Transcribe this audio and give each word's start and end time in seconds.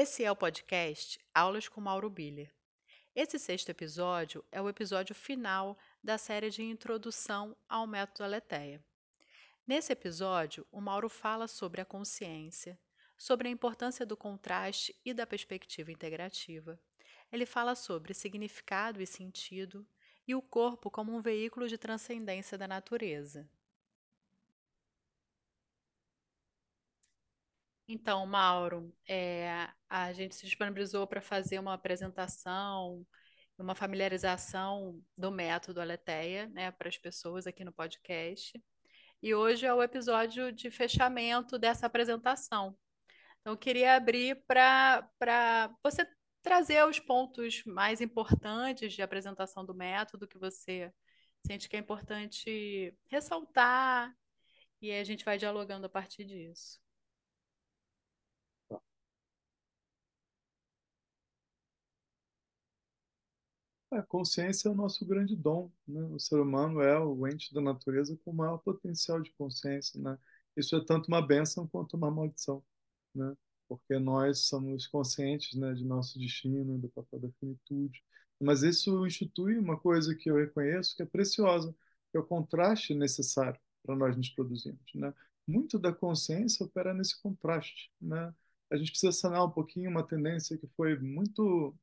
Esse 0.00 0.22
é 0.22 0.30
o 0.30 0.36
podcast 0.36 1.18
Aulas 1.34 1.66
com 1.66 1.80
Mauro 1.80 2.08
Biller. 2.08 2.54
Esse 3.16 3.36
sexto 3.36 3.70
episódio 3.70 4.44
é 4.52 4.62
o 4.62 4.68
episódio 4.68 5.12
final 5.12 5.76
da 6.00 6.16
série 6.16 6.50
de 6.50 6.62
introdução 6.62 7.56
ao 7.68 7.84
método 7.84 8.22
Aletheia. 8.22 8.80
Nesse 9.66 9.92
episódio, 9.92 10.64
o 10.70 10.80
Mauro 10.80 11.08
fala 11.08 11.48
sobre 11.48 11.80
a 11.80 11.84
consciência, 11.84 12.78
sobre 13.16 13.48
a 13.48 13.50
importância 13.50 14.06
do 14.06 14.16
contraste 14.16 14.94
e 15.04 15.12
da 15.12 15.26
perspectiva 15.26 15.90
integrativa. 15.90 16.78
Ele 17.32 17.44
fala 17.44 17.74
sobre 17.74 18.14
significado 18.14 19.02
e 19.02 19.06
sentido 19.06 19.84
e 20.28 20.32
o 20.32 20.40
corpo 20.40 20.92
como 20.92 21.12
um 21.12 21.20
veículo 21.20 21.66
de 21.66 21.76
transcendência 21.76 22.56
da 22.56 22.68
natureza. 22.68 23.50
Então, 27.90 28.26
Mauro, 28.26 28.94
é, 29.08 29.66
a 29.88 30.12
gente 30.12 30.34
se 30.34 30.44
disponibilizou 30.44 31.06
para 31.06 31.22
fazer 31.22 31.58
uma 31.58 31.72
apresentação, 31.72 33.06
uma 33.58 33.74
familiarização 33.74 35.02
do 35.16 35.30
método 35.30 35.80
Aletheia, 35.80 36.48
né, 36.48 36.70
para 36.70 36.88
as 36.88 36.98
pessoas 36.98 37.46
aqui 37.46 37.64
no 37.64 37.72
podcast. 37.72 38.62
E 39.22 39.34
hoje 39.34 39.64
é 39.64 39.72
o 39.72 39.82
episódio 39.82 40.52
de 40.52 40.70
fechamento 40.70 41.58
dessa 41.58 41.86
apresentação. 41.86 42.76
Então, 43.40 43.54
eu 43.54 43.58
queria 43.58 43.96
abrir 43.96 44.44
para 44.46 45.74
você 45.82 46.06
trazer 46.42 46.84
os 46.86 47.00
pontos 47.00 47.62
mais 47.64 48.02
importantes 48.02 48.92
de 48.92 49.00
apresentação 49.00 49.64
do 49.64 49.74
método 49.74 50.28
que 50.28 50.38
você 50.38 50.92
sente 51.46 51.68
que 51.68 51.76
é 51.76 51.78
importante 51.78 52.94
ressaltar, 53.06 54.14
e 54.82 54.92
a 54.92 55.02
gente 55.04 55.24
vai 55.24 55.38
dialogando 55.38 55.86
a 55.86 55.88
partir 55.88 56.24
disso. 56.24 56.78
A 63.90 64.02
consciência 64.02 64.68
é 64.68 64.70
o 64.70 64.74
nosso 64.74 65.04
grande 65.06 65.34
dom, 65.34 65.70
né? 65.86 66.02
O 66.12 66.18
ser 66.18 66.38
humano 66.38 66.80
é 66.82 66.98
o 66.98 67.26
ente 67.26 67.54
da 67.54 67.60
natureza 67.60 68.16
com 68.22 68.30
o 68.30 68.34
maior 68.34 68.58
potencial 68.58 69.20
de 69.20 69.30
consciência, 69.32 69.98
né? 70.00 70.18
Isso 70.56 70.76
é 70.76 70.84
tanto 70.84 71.08
uma 71.08 71.26
bênção 71.26 71.66
quanto 71.66 71.96
uma 71.96 72.10
maldição, 72.10 72.62
né? 73.14 73.34
Porque 73.68 73.98
nós 73.98 74.40
somos 74.40 74.86
conscientes, 74.86 75.54
né, 75.58 75.74
de 75.74 75.84
nosso 75.84 76.18
destino, 76.18 76.78
do 76.78 76.88
papel 76.90 77.20
da 77.20 77.30
finitude. 77.40 78.02
Mas 78.40 78.62
isso 78.62 79.06
institui 79.06 79.58
uma 79.58 79.78
coisa 79.78 80.14
que 80.14 80.30
eu 80.30 80.36
reconheço 80.36 80.96
que 80.96 81.02
é 81.02 81.06
preciosa, 81.06 81.74
que 82.10 82.18
é 82.18 82.20
o 82.20 82.24
contraste 82.24 82.94
necessário 82.94 83.58
para 83.82 83.96
nós 83.96 84.16
nos 84.16 84.28
produzirmos, 84.30 84.94
né? 84.94 85.14
Muito 85.46 85.78
da 85.78 85.92
consciência 85.92 86.64
opera 86.66 86.92
nesse 86.92 87.20
contraste, 87.22 87.90
né? 88.00 88.34
A 88.70 88.76
gente 88.76 88.90
precisa 88.90 89.12
sanar 89.12 89.44
um 89.46 89.50
pouquinho 89.50 89.90
uma 89.90 90.06
tendência 90.06 90.58
que 90.58 90.66
foi 90.76 90.98
muito 90.98 91.74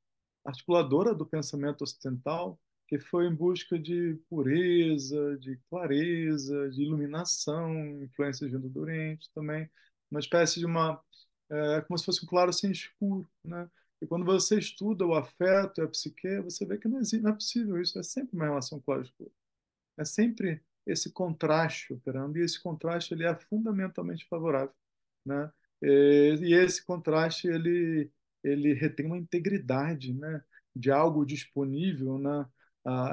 articuladora 0.45 1.13
do 1.13 1.25
pensamento 1.25 1.83
ocidental, 1.83 2.59
que 2.87 2.99
foi 2.99 3.27
em 3.27 3.35
busca 3.35 3.79
de 3.79 4.15
pureza, 4.29 5.37
de 5.39 5.57
clareza, 5.69 6.69
de 6.69 6.83
iluminação, 6.83 7.73
influências 8.03 8.51
vindo 8.51 8.69
do 8.69 8.81
Oriente 8.81 9.29
também, 9.33 9.69
uma 10.09 10.19
espécie 10.19 10.59
de 10.59 10.65
uma 10.65 11.01
é, 11.49 11.81
como 11.81 11.97
se 11.97 12.05
fosse 12.05 12.23
um 12.23 12.27
claro 12.27 12.51
sem 12.53 12.71
escuro, 12.71 13.29
né? 13.43 13.69
E 14.01 14.07
quando 14.07 14.25
você 14.25 14.59
estuda 14.59 15.05
o 15.05 15.15
afeto 15.15 15.79
e 15.79 15.83
a 15.83 15.87
psique, 15.87 16.39
você 16.41 16.65
vê 16.65 16.77
que 16.77 16.87
não, 16.87 16.99
existe, 16.99 17.21
não 17.21 17.31
é 17.31 17.33
possível 17.33 17.81
isso, 17.81 17.97
é 17.99 18.03
sempre 18.03 18.35
uma 18.35 18.45
relação 18.45 18.79
claro-escuro. 18.79 19.31
É 19.97 20.05
sempre 20.05 20.61
esse 20.85 21.11
contraste 21.11 21.93
operando, 21.93 22.37
e 22.37 22.41
esse 22.43 22.61
contraste 22.61 23.13
ele 23.13 23.25
é 23.25 23.35
fundamentalmente 23.35 24.27
favorável, 24.27 24.73
né? 25.25 25.51
E, 25.81 26.37
e 26.41 26.53
esse 26.53 26.85
contraste 26.85 27.47
ele 27.47 28.11
ele 28.45 28.73
retém 28.73 29.05
uma 29.05 29.17
integridade, 29.17 30.13
né, 30.13 30.43
de 30.75 30.91
algo 30.91 31.25
disponível, 31.25 32.17
né, 32.19 32.45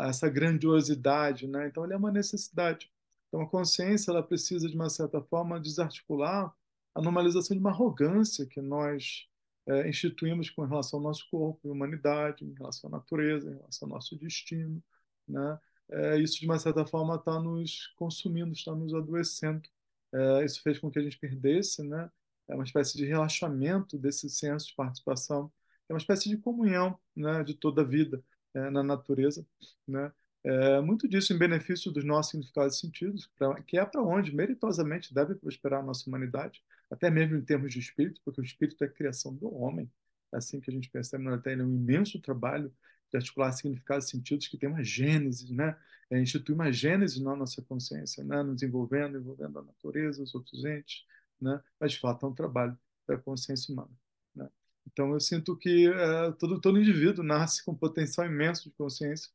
essa 0.09 0.29
grandiosidade, 0.29 1.47
né? 1.47 1.67
Então 1.69 1.85
ele 1.85 1.95
é 1.95 1.97
uma 1.97 2.13
necessidade. 2.13 2.91
Então 3.29 3.41
a 3.41 3.49
consciência 3.49 4.11
ela 4.11 4.23
precisa 4.23 4.69
de 4.69 4.75
uma 4.75 4.91
certa 4.91 5.23
forma 5.23 5.59
desarticular 5.59 6.53
a 6.95 7.01
normalização 7.01 7.57
de 7.57 7.61
uma 7.61 7.71
arrogância 7.71 8.45
que 8.47 8.61
nós 8.61 9.27
é, 9.67 9.89
instituímos 9.89 10.51
com 10.51 10.65
relação 10.65 10.99
ao 10.99 11.05
nosso 11.05 11.27
corpo, 11.31 11.71
humanidade, 11.71 12.45
em 12.45 12.53
relação 12.55 12.89
à 12.89 12.93
natureza, 12.93 13.51
em 13.51 13.55
relação 13.57 13.89
ao 13.89 13.95
nosso 13.95 14.17
destino, 14.19 14.83
né? 15.27 15.59
É, 15.91 16.19
isso 16.19 16.41
de 16.41 16.47
uma 16.47 16.59
certa 16.59 16.87
forma 16.87 17.17
está 17.17 17.39
nos 17.41 17.89
consumindo, 17.97 18.53
está 18.53 18.75
nos 18.75 18.95
adoecendo. 18.95 19.69
É, 20.13 20.45
isso 20.45 20.63
fez 20.63 20.79
com 20.79 20.91
que 20.91 20.99
a 20.99 21.03
gente 21.03 21.19
perdesse, 21.19 21.83
né? 21.83 22.11
É 22.53 22.55
uma 22.55 22.65
espécie 22.65 22.97
de 22.97 23.07
relaxamento 23.07 23.99
desse 23.99 24.29
senso 24.29 24.69
de 24.69 24.75
participação, 24.75 25.51
é 25.89 25.93
uma 25.93 25.99
espécie 25.99 26.29
de 26.29 26.37
comunhão 26.37 26.99
né, 27.17 27.43
de 27.43 27.55
toda 27.55 27.83
a 27.83 27.85
vida 27.85 28.23
é, 28.55 28.71
na 28.71 28.83
natureza. 28.83 29.47
Né? 29.89 30.13
É, 30.45 30.81
muito 30.81 31.09
disso 31.09 31.33
em 31.33 31.39
benefício 31.39 31.91
dos 31.91 32.05
nossos 32.05 32.33
significados 32.33 32.77
e 32.77 32.81
sentidos, 32.81 33.31
pra, 33.39 33.55
que 33.63 33.79
é 33.79 33.85
para 33.85 34.03
onde 34.03 34.35
meritosamente 34.35 35.15
deve 35.15 35.35
prosperar 35.35 35.81
a 35.81 35.83
nossa 35.83 36.09
humanidade, 36.09 36.63
até 36.91 37.11
mesmo 37.11 37.37
em 37.37 37.43
termos 37.43 37.73
de 37.73 37.79
espírito, 37.79 38.21
porque 38.25 38.41
o 38.41 38.45
espírito 38.45 38.85
é 38.85 38.87
a 38.87 38.91
criação 38.91 39.35
do 39.35 39.53
homem. 39.55 39.91
É 40.33 40.37
assim 40.37 40.61
que 40.61 40.71
a 40.71 40.75
gente 40.75 40.91
percebe 40.91 41.25
na 41.25 41.39
Terra, 41.39 41.63
é 41.63 41.65
um 41.65 41.75
imenso 41.75 42.21
trabalho 42.21 42.73
de 43.11 43.17
articular 43.17 43.53
significados 43.53 44.07
e 44.07 44.11
sentidos 44.11 44.47
que 44.49 44.59
tem 44.59 44.69
uma 44.69 44.83
gênese, 44.83 45.53
né? 45.55 45.77
É, 46.11 46.21
institui 46.21 46.55
uma 46.55 46.71
gênese 46.71 47.23
na 47.23 47.35
nossa 47.35 47.63
consciência, 47.63 48.23
né? 48.23 48.43
nos 48.43 48.63
envolvendo, 48.63 49.17
envolvendo 49.19 49.59
a 49.59 49.63
natureza, 49.63 50.23
os 50.23 50.35
outros 50.35 50.63
entes, 50.65 51.05
né? 51.43 51.63
mas 51.81 51.93
de 51.93 52.01
fato 52.01 52.27
é 52.27 52.29
um 52.29 52.35
trabalho 52.35 52.79
da 53.07 53.19
consciência 53.19 53.73
humana. 53.73 53.91
Né? 54.35 54.49
Então 54.87 55.13
eu 55.13 55.21
sinto 55.21 55.57
que 55.57 55.89
é, 55.89 56.33
todo, 56.33 56.61
todo 56.61 56.81
indivíduo 56.81 57.25
nasce 57.25 57.65
com 57.65 57.73
um 57.73 57.77
potencial 57.77 58.27
imenso 58.27 58.65
de 58.65 58.75
consciência 58.77 59.31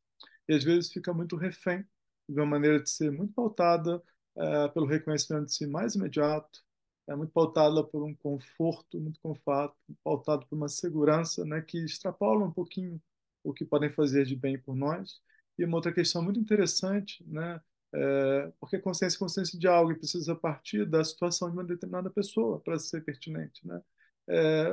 e 0.48 0.54
às 0.54 0.64
vezes 0.64 0.90
fica 0.92 1.12
muito 1.12 1.36
refém 1.36 1.86
de 2.28 2.36
uma 2.36 2.46
maneira 2.46 2.82
de 2.82 2.90
ser 2.90 3.10
muito 3.10 3.32
pautada 3.32 4.02
é, 4.36 4.68
pelo 4.68 4.86
reconhecimento 4.86 5.46
de 5.46 5.54
si 5.54 5.66
mais 5.66 5.94
imediato, 5.94 6.62
é 7.08 7.16
muito 7.16 7.32
pautada 7.32 7.82
por 7.82 8.04
um 8.04 8.14
conforto, 8.14 9.00
muito 9.00 9.18
conforto, 9.20 9.74
pautado 10.04 10.46
por 10.46 10.54
uma 10.56 10.68
segurança 10.68 11.44
né, 11.44 11.60
que 11.62 11.78
extrapola 11.78 12.44
um 12.44 12.52
pouquinho 12.52 13.00
o 13.42 13.52
que 13.52 13.64
podem 13.64 13.90
fazer 13.90 14.26
de 14.26 14.36
bem 14.36 14.58
por 14.58 14.76
nós. 14.76 15.20
E 15.58 15.64
uma 15.64 15.76
outra 15.76 15.92
questão 15.92 16.22
muito 16.22 16.38
interessante, 16.38 17.24
né, 17.26 17.60
é, 17.92 18.52
porque 18.60 18.78
consciência 18.78 19.16
é 19.16 19.18
consciência 19.18 19.58
de 19.58 19.66
algo 19.66 19.92
e 19.92 19.98
precisa 19.98 20.34
partir 20.34 20.84
da 20.84 21.02
situação 21.02 21.50
de 21.50 21.56
uma 21.56 21.64
determinada 21.64 22.10
pessoa 22.10 22.60
para 22.60 22.78
ser 22.78 23.02
pertinente. 23.02 23.66
Né? 23.66 23.80
É, 24.28 24.68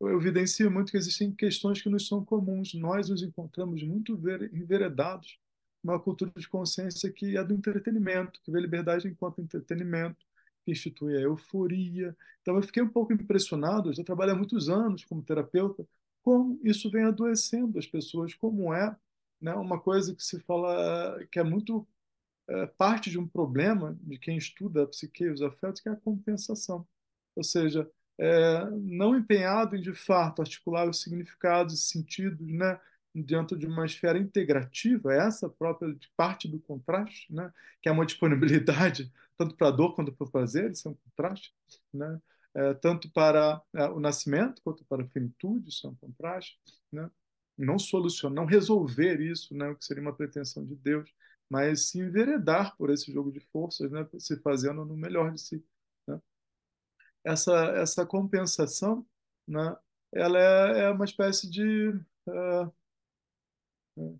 eu 0.00 0.16
evidencio 0.20 0.70
muito 0.70 0.90
que 0.92 0.98
existem 0.98 1.32
questões 1.32 1.82
que 1.82 1.88
nos 1.88 2.06
são 2.06 2.24
comuns. 2.24 2.74
Nós 2.74 3.08
nos 3.08 3.22
encontramos 3.22 3.82
muito 3.82 4.12
enveredados 4.52 5.38
numa 5.82 6.00
cultura 6.00 6.32
de 6.36 6.48
consciência 6.48 7.12
que 7.12 7.36
é 7.36 7.44
do 7.44 7.54
entretenimento, 7.54 8.40
que 8.42 8.50
vê 8.50 8.60
liberdade 8.60 9.08
enquanto 9.08 9.40
entretenimento, 9.40 10.24
que 10.64 10.72
institui 10.72 11.16
a 11.16 11.20
euforia. 11.20 12.16
Então, 12.40 12.56
eu 12.56 12.62
fiquei 12.62 12.82
um 12.82 12.88
pouco 12.88 13.12
impressionado, 13.12 13.90
eu 13.90 13.94
já 13.94 14.02
trabalho 14.04 14.32
há 14.32 14.34
muitos 14.34 14.68
anos 14.68 15.04
como 15.04 15.22
terapeuta, 15.22 15.86
como 16.22 16.58
isso 16.64 16.90
vem 16.90 17.04
adoecendo 17.04 17.78
as 17.78 17.86
pessoas, 17.86 18.34
como 18.34 18.72
é 18.72 18.96
né, 19.40 19.54
uma 19.54 19.78
coisa 19.78 20.14
que 20.14 20.24
se 20.24 20.40
fala 20.40 21.22
que 21.30 21.38
é 21.38 21.44
muito 21.44 21.86
parte 22.76 23.10
de 23.10 23.18
um 23.18 23.26
problema 23.26 23.96
de 24.02 24.18
quem 24.18 24.36
estuda 24.36 24.82
a 24.82 24.86
psique 24.86 25.24
e 25.24 25.30
os 25.30 25.42
afetos, 25.42 25.80
que 25.80 25.88
é 25.88 25.92
a 25.92 25.96
compensação. 25.96 26.86
Ou 27.34 27.42
seja, 27.42 27.90
é, 28.18 28.70
não 28.70 29.16
empenhado 29.16 29.76
em, 29.76 29.80
de 29.80 29.92
fato, 29.92 30.42
articular 30.42 30.88
os 30.88 31.00
significados 31.00 31.74
e 31.74 31.76
sentidos 31.78 32.46
né, 32.46 32.78
dentro 33.14 33.56
de 33.56 33.66
uma 33.66 33.86
esfera 33.86 34.18
integrativa, 34.18 35.12
essa 35.12 35.48
própria 35.48 35.94
parte 36.16 36.48
do 36.48 36.60
contraste, 36.60 37.32
né, 37.32 37.52
que 37.82 37.88
é 37.88 37.92
uma 37.92 38.06
disponibilidade 38.06 39.12
tanto 39.36 39.56
para 39.56 39.68
a 39.68 39.72
dor 39.72 39.94
quanto 39.94 40.12
para 40.12 40.26
o 40.26 40.30
prazer, 40.30 40.70
isso 40.70 40.86
é 40.86 40.90
um 40.92 40.94
contraste, 40.94 41.52
né, 41.92 42.20
é, 42.54 42.74
tanto 42.74 43.10
para 43.10 43.60
é, 43.74 43.84
o 43.88 43.98
nascimento 43.98 44.62
quanto 44.62 44.84
para 44.84 45.02
a 45.02 45.08
finitude, 45.08 45.68
isso 45.70 45.86
é 45.86 45.90
um 45.90 45.96
contraste, 45.96 46.56
né, 46.92 47.10
não 47.56 47.78
solucionar, 47.78 48.36
não 48.36 48.44
resolver 48.44 49.20
isso, 49.20 49.54
né, 49.54 49.68
o 49.68 49.76
que 49.76 49.84
seria 49.84 50.02
uma 50.02 50.14
pretensão 50.14 50.64
de 50.64 50.74
Deus, 50.74 51.08
mas 51.48 51.88
se 51.88 52.00
enveredar 52.00 52.76
por 52.76 52.90
esse 52.90 53.12
jogo 53.12 53.30
de 53.30 53.40
forças, 53.40 53.90
né, 53.90 54.06
se 54.18 54.36
fazendo 54.40 54.84
no 54.84 54.96
melhor 54.96 55.32
de 55.32 55.40
si. 55.40 55.64
Né? 56.06 56.20
Essa, 57.24 57.52
essa 57.76 58.06
compensação, 58.06 59.06
né, 59.46 59.76
ela 60.12 60.38
é, 60.38 60.84
é 60.84 60.90
uma 60.90 61.04
espécie 61.04 61.48
de 61.50 61.92
é, 62.28 62.70
é, 63.98 64.14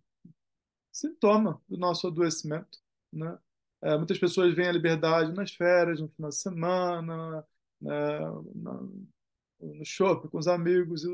sintoma 0.93 1.61
do 1.69 1.77
nosso 1.77 2.07
adoecimento. 2.07 2.79
Né? 3.13 3.39
É, 3.83 3.97
muitas 3.97 4.19
pessoas 4.19 4.55
veem 4.55 4.69
a 4.69 4.73
liberdade 4.73 5.33
nas 5.33 5.53
férias, 5.53 6.01
no 6.01 6.09
final 6.09 6.31
de 6.31 6.37
semana, 6.37 7.47
né, 7.81 8.21
no 9.61 9.85
shopping 9.85 10.29
com 10.29 10.39
os 10.39 10.49
amigos, 10.49 11.05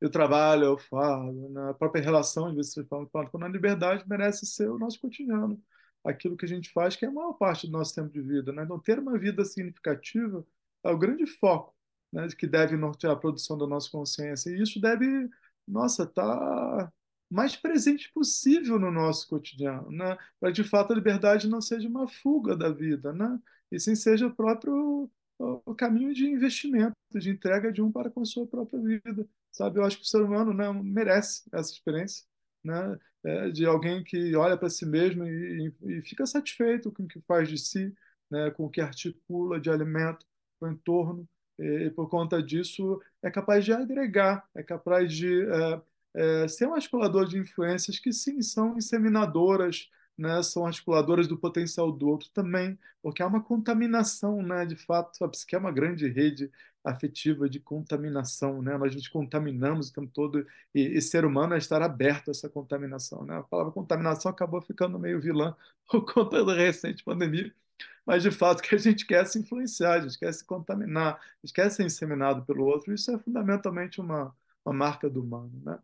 eu 0.00 0.10
trabalho, 0.10 0.64
eu 0.64 0.78
falo, 0.78 1.48
na 1.50 1.74
própria 1.74 2.02
relação, 2.02 2.46
às 2.48 2.54
vezes 2.54 2.74
fala, 2.88 3.06
quando 3.30 3.44
a 3.44 3.48
liberdade 3.48 4.04
merece 4.06 4.46
ser 4.46 4.68
o 4.68 4.78
nosso 4.78 5.00
cotidiano, 5.00 5.60
aquilo 6.04 6.36
que 6.36 6.44
a 6.44 6.48
gente 6.48 6.70
faz, 6.72 6.96
que 6.96 7.04
é 7.04 7.08
a 7.08 7.12
maior 7.12 7.32
parte 7.34 7.66
do 7.66 7.72
nosso 7.72 7.94
tempo 7.94 8.10
de 8.10 8.20
vida. 8.20 8.52
Né? 8.52 8.64
Então, 8.64 8.78
ter 8.78 8.98
uma 8.98 9.18
vida 9.18 9.44
significativa 9.44 10.46
é 10.84 10.90
o 10.90 10.98
grande 10.98 11.26
foco 11.26 11.74
né, 12.12 12.28
que 12.38 12.46
deve 12.46 12.76
nortear 12.76 13.14
a 13.14 13.16
produção 13.16 13.56
da 13.56 13.66
nossa 13.66 13.90
consciência. 13.90 14.50
E 14.50 14.62
isso 14.62 14.80
deve, 14.80 15.28
nossa, 15.66 16.04
estar 16.04 16.86
tá 16.86 16.92
mais 17.30 17.56
presente 17.56 18.12
possível 18.12 18.78
no 18.78 18.90
nosso 18.90 19.26
cotidiano, 19.28 19.90
né? 19.90 20.16
para 20.38 20.52
de 20.52 20.62
fato 20.62 20.92
a 20.92 20.96
liberdade 20.96 21.48
não 21.48 21.60
seja 21.60 21.88
uma 21.88 22.06
fuga 22.06 22.54
da 22.56 22.70
vida, 22.70 23.12
né? 23.12 23.40
e 23.72 23.80
sim 23.80 23.94
seja 23.94 24.26
o 24.26 24.34
próprio 24.34 25.10
o 25.38 25.74
caminho 25.74 26.14
de 26.14 26.26
investimento, 26.26 26.94
de 27.12 27.30
entrega 27.30 27.72
de 27.72 27.82
um 27.82 27.90
para 27.90 28.08
com 28.08 28.20
a 28.20 28.24
sua 28.24 28.46
própria 28.46 28.80
vida, 28.80 29.26
sabe? 29.54 29.78
Eu 29.78 29.84
acho 29.84 29.96
que 29.98 30.02
o 30.02 30.06
ser 30.06 30.20
humano 30.20 30.52
né, 30.52 30.70
merece 30.72 31.44
essa 31.52 31.72
experiência, 31.72 32.24
né? 32.62 32.98
É, 33.24 33.50
de 33.50 33.64
alguém 33.64 34.04
que 34.04 34.36
olha 34.36 34.56
para 34.56 34.68
si 34.68 34.84
mesmo 34.84 35.24
e, 35.26 35.72
e, 35.82 36.02
fica 36.02 36.26
satisfeito 36.26 36.92
com 36.92 37.04
o 37.04 37.08
que 37.08 37.20
faz 37.22 37.48
de 37.48 37.56
si, 37.56 37.94
né? 38.30 38.50
Com 38.50 38.66
o 38.66 38.70
que 38.70 38.80
articula 38.80 39.58
de 39.60 39.70
alimento 39.70 40.26
o 40.60 40.68
entorno, 40.68 41.28
e, 41.58 41.86
e, 41.86 41.90
por 41.90 42.08
conta 42.10 42.42
disso 42.42 43.00
é 43.22 43.30
capaz 43.30 43.64
de 43.64 43.72
agregar, 43.72 44.46
é 44.54 44.62
capaz 44.62 45.12
de 45.12 45.42
é, 45.46 45.82
é, 46.44 46.48
ser 46.48 46.66
um 46.66 46.74
articulador 46.74 47.26
de 47.26 47.38
influências 47.38 47.98
que 47.98 48.12
sim 48.12 48.42
são 48.42 48.76
inseminadoras 48.76 49.90
né, 50.16 50.42
são 50.42 50.66
articuladoras 50.66 51.26
do 51.26 51.36
potencial 51.36 51.90
do 51.90 52.08
outro 52.08 52.28
também, 52.32 52.78
porque 53.02 53.22
há 53.22 53.26
uma 53.26 53.42
contaminação, 53.42 54.42
né, 54.42 54.64
de 54.64 54.76
fato, 54.76 55.24
a 55.24 55.28
psique 55.28 55.54
é 55.54 55.58
uma 55.58 55.72
grande 55.72 56.08
rede 56.08 56.50
afetiva 56.84 57.48
de 57.48 57.58
contaminação, 57.58 58.60
né, 58.62 58.76
nós 58.76 58.94
nos 58.94 59.08
contaminamos 59.08 59.88
o 59.88 59.92
tempo 59.92 60.10
todo 60.12 60.46
e, 60.74 60.98
e 60.98 61.02
ser 61.02 61.24
humano 61.24 61.54
é 61.54 61.58
estar 61.58 61.82
aberto 61.82 62.28
a 62.28 62.30
essa 62.32 62.48
contaminação, 62.48 63.24
né, 63.24 63.38
a 63.38 63.42
palavra 63.42 63.72
contaminação 63.72 64.30
acabou 64.30 64.60
ficando 64.60 64.98
meio 64.98 65.20
vilã 65.20 65.56
por 65.90 66.04
conta 66.04 66.44
da 66.44 66.54
recente 66.54 67.02
pandemia, 67.02 67.52
mas 68.06 68.22
de 68.22 68.30
fato 68.30 68.62
que 68.62 68.74
a 68.74 68.78
gente 68.78 69.06
quer 69.06 69.26
se 69.26 69.38
influenciar, 69.38 69.94
a 69.94 70.00
gente 70.02 70.18
quer 70.18 70.32
se 70.32 70.44
contaminar, 70.44 71.14
a 71.14 71.46
gente 71.46 71.54
quer 71.54 71.70
ser 71.70 71.84
inseminado 71.84 72.44
pelo 72.44 72.64
outro, 72.66 72.92
isso 72.94 73.10
é 73.10 73.18
fundamentalmente 73.18 74.00
uma, 74.00 74.34
uma 74.64 74.74
marca 74.74 75.08
do 75.08 75.22
humano, 75.22 75.52
né? 75.64 75.78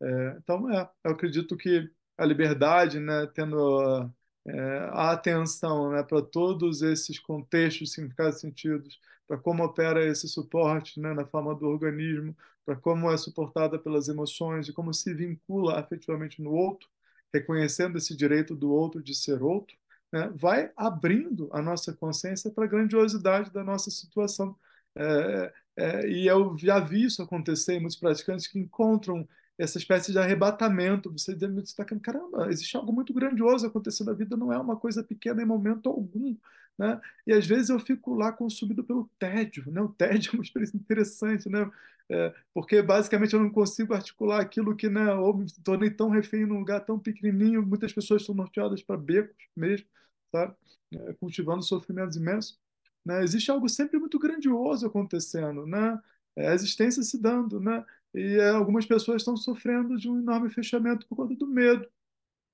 É, 0.00 0.36
então, 0.38 0.70
é, 0.70 0.88
eu 1.04 1.12
acredito 1.12 1.56
que 1.56 1.90
a 2.18 2.24
liberdade, 2.24 2.98
né, 3.00 3.26
tendo 3.34 4.10
é, 4.46 4.78
a 4.92 5.12
atenção 5.12 5.90
né, 5.92 6.02
para 6.02 6.22
todos 6.22 6.82
esses 6.82 7.18
contextos, 7.18 7.92
significados 7.92 8.38
e 8.38 8.40
sentidos, 8.40 9.00
para 9.26 9.36
como 9.36 9.64
opera 9.64 10.04
esse 10.06 10.28
suporte 10.28 11.00
né, 11.00 11.12
na 11.12 11.26
forma 11.26 11.54
do 11.54 11.66
organismo, 11.66 12.36
para 12.64 12.76
como 12.76 13.10
é 13.10 13.16
suportada 13.16 13.78
pelas 13.78 14.08
emoções 14.08 14.68
e 14.68 14.72
como 14.72 14.92
se 14.92 15.12
vincula 15.14 15.78
afetivamente 15.78 16.42
no 16.42 16.52
outro, 16.52 16.88
reconhecendo 17.32 17.98
esse 17.98 18.16
direito 18.16 18.54
do 18.54 18.70
outro 18.70 19.02
de 19.02 19.14
ser 19.14 19.42
outro, 19.42 19.76
né, 20.12 20.30
vai 20.34 20.70
abrindo 20.76 21.48
a 21.52 21.60
nossa 21.60 21.92
consciência 21.92 22.50
para 22.50 22.64
a 22.64 22.68
grandiosidade 22.68 23.52
da 23.52 23.62
nossa 23.64 23.90
situação. 23.90 24.56
É, 24.94 25.52
é, 25.76 26.08
e 26.08 26.26
eu 26.26 26.56
já 26.58 26.80
vi 26.80 27.04
isso 27.04 27.22
acontecer 27.22 27.74
em 27.74 27.80
muitos 27.80 27.98
praticantes 27.98 28.46
que 28.46 28.58
encontram 28.58 29.28
essa 29.58 29.78
espécie 29.78 30.12
de 30.12 30.18
arrebatamento. 30.18 31.10
Você 31.10 31.32
está 31.32 31.84
caramba, 31.84 32.48
existe 32.50 32.76
algo 32.76 32.92
muito 32.92 33.12
grandioso 33.12 33.66
acontecendo 33.66 34.08
na 34.08 34.14
vida, 34.14 34.36
não 34.36 34.52
é 34.52 34.58
uma 34.58 34.76
coisa 34.76 35.02
pequena 35.02 35.42
em 35.42 35.46
momento 35.46 35.88
algum. 35.88 36.36
Né? 36.78 37.00
E 37.26 37.32
às 37.32 37.46
vezes 37.46 37.70
eu 37.70 37.78
fico 37.80 38.14
lá 38.14 38.32
consumido 38.32 38.84
pelo 38.84 39.08
tédio. 39.18 39.70
Né? 39.70 39.80
O 39.80 39.88
tédio 39.88 40.30
é 40.32 40.34
uma 40.34 40.42
experiência 40.42 40.76
interessante, 40.76 41.48
né? 41.48 41.70
É, 42.08 42.32
porque 42.54 42.80
basicamente 42.82 43.34
eu 43.34 43.40
não 43.40 43.50
consigo 43.50 43.92
articular 43.92 44.40
aquilo 44.40 44.76
que, 44.76 44.88
né, 44.88 45.12
ou 45.14 45.36
me 45.36 45.46
tornei 45.64 45.90
tão 45.90 46.08
refém 46.08 46.46
num 46.46 46.60
lugar 46.60 46.84
tão 46.84 46.98
pequenininho. 46.98 47.66
Muitas 47.66 47.92
pessoas 47.92 48.22
estão 48.22 48.34
norteadas 48.34 48.82
para 48.82 48.96
becos 48.96 49.34
mesmo, 49.56 49.86
sabe? 50.30 50.54
É, 50.92 51.12
cultivando 51.14 51.62
sofrimentos 51.62 52.16
imensos. 52.16 52.58
Né? 53.04 53.22
Existe 53.24 53.50
algo 53.50 53.68
sempre 53.68 53.98
muito 53.98 54.18
grandioso 54.18 54.86
acontecendo, 54.86 55.66
né? 55.66 56.00
É 56.36 56.48
a 56.48 56.54
existência 56.54 57.02
se 57.02 57.20
dando, 57.20 57.60
né? 57.60 57.84
E 58.16 58.36
é, 58.38 58.48
algumas 58.50 58.86
pessoas 58.86 59.20
estão 59.20 59.36
sofrendo 59.36 59.98
de 59.98 60.08
um 60.08 60.18
enorme 60.18 60.48
fechamento 60.48 61.06
por 61.06 61.16
conta 61.16 61.34
do 61.34 61.46
medo, 61.46 61.84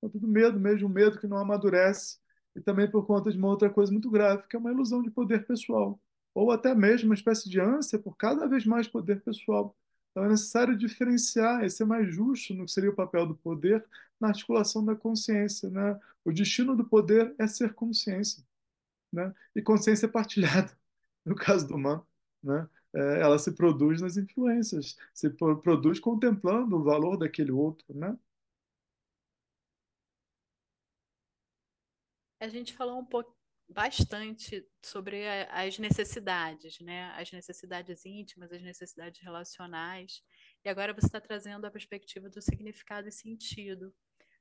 por 0.01 0.09
conta 0.09 0.19
do 0.19 0.27
medo 0.27 0.59
mesmo, 0.59 0.89
um 0.89 0.91
medo 0.91 1.17
que 1.17 1.25
não 1.25 1.37
amadurece, 1.37 2.17
e 2.53 2.61
também 2.61 2.89
por 2.91 3.07
conta 3.07 3.31
de 3.31 3.37
uma 3.37 3.47
outra 3.47 3.69
coisa 3.69 3.89
muito 3.89 4.11
grave, 4.11 4.43
que 4.49 4.57
é 4.57 4.59
uma 4.59 4.71
ilusão 4.71 5.01
de 5.01 5.09
poder 5.09 5.45
pessoal, 5.47 5.97
ou 6.33 6.51
até 6.51 6.75
mesmo 6.75 7.09
uma 7.09 7.15
espécie 7.15 7.49
de 7.49 7.61
ânsia 7.61 7.97
por 7.97 8.17
cada 8.17 8.45
vez 8.45 8.65
mais 8.65 8.89
poder 8.89 9.21
pessoal. 9.21 9.73
Então 10.11 10.25
é 10.25 10.29
necessário 10.29 10.77
diferenciar 10.77 11.63
e 11.63 11.69
ser 11.69 11.85
mais 11.85 12.13
justo 12.13 12.53
no 12.53 12.65
que 12.65 12.71
seria 12.71 12.91
o 12.91 12.95
papel 12.95 13.25
do 13.25 13.35
poder 13.35 13.83
na 14.19 14.27
articulação 14.27 14.83
da 14.83 14.95
consciência. 14.95 15.69
Né? 15.69 15.99
O 16.25 16.31
destino 16.33 16.75
do 16.75 16.85
poder 16.85 17.33
é 17.39 17.47
ser 17.47 17.73
consciência, 17.73 18.43
né? 19.11 19.33
e 19.55 19.61
consciência 19.61 20.07
partilhada, 20.09 20.77
no 21.25 21.35
caso 21.35 21.67
do 21.67 21.75
humano. 21.75 22.05
Né? 22.43 22.67
É, 22.95 23.21
ela 23.21 23.39
se 23.39 23.51
produz 23.55 24.01
nas 24.01 24.17
influências, 24.17 24.95
se 25.13 25.29
produz 25.29 25.99
contemplando 25.99 26.75
o 26.75 26.83
valor 26.83 27.17
daquele 27.17 27.51
outro, 27.51 27.85
né? 27.97 28.17
A 32.39 32.47
gente 32.47 32.73
falou 32.73 32.99
um 32.99 33.05
pouco 33.05 33.35
bastante 33.69 34.67
sobre 34.81 35.25
as 35.49 35.79
necessidades, 35.79 36.79
né? 36.81 37.11
As 37.15 37.31
necessidades 37.31 38.05
íntimas, 38.05 38.51
as 38.51 38.61
necessidades 38.61 39.21
relacionais. 39.21 40.21
E 40.63 40.69
agora 40.69 40.93
você 40.93 41.07
está 41.07 41.19
trazendo 41.19 41.65
a 41.65 41.71
perspectiva 41.71 42.29
do 42.29 42.41
significado 42.41 43.07
e 43.07 43.11
sentido. 43.11 43.93